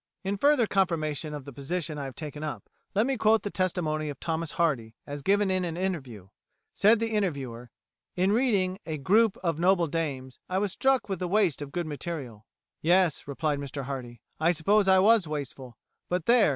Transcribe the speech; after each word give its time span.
In 0.23 0.35
further 0.35 0.65
confirmation 0.65 1.31
of 1.31 1.45
the 1.45 1.53
position 1.53 1.99
I 1.99 2.05
have 2.05 2.15
taken 2.15 2.43
up, 2.43 2.67
let 2.95 3.05
me 3.05 3.17
quote 3.17 3.43
the 3.43 3.51
testimony 3.51 4.09
of 4.09 4.19
Thomas 4.19 4.53
Hardy 4.53 4.95
as 5.05 5.21
given 5.21 5.51
in 5.51 5.63
an 5.63 5.77
interview. 5.77 6.29
Said 6.73 6.99
the 6.99 7.11
interviewer 7.11 7.69
"In 8.15 8.31
reading 8.31 8.79
'A 8.87 8.97
Group 8.97 9.37
of 9.43 9.59
Noble 9.59 9.85
Dames,' 9.85 10.39
I 10.49 10.57
was 10.57 10.71
struck 10.71 11.07
with 11.07 11.19
the 11.19 11.27
waste 11.27 11.61
of 11.61 11.71
good 11.71 11.85
material." 11.85 12.47
"Yes," 12.81 13.27
replied 13.27 13.59
Mr 13.59 13.83
Hardy, 13.83 14.21
"I 14.39 14.53
suppose 14.53 14.87
I 14.87 14.97
was 14.97 15.27
wasteful. 15.27 15.77
But, 16.09 16.25
there! 16.25 16.49